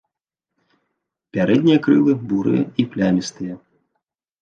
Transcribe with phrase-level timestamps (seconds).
[1.35, 3.53] Пярэднія крылы бурыя і плямістыя.